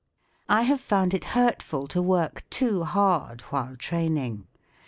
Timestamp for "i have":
0.49-0.81